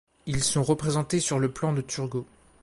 [0.25, 2.25] Ils sont représentés sur le plan de Turgot.